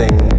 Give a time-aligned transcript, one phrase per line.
[0.00, 0.37] everything.